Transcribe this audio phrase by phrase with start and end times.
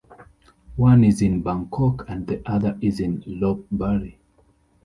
[0.77, 4.15] One is in Bangkok and the other is in Lopburi.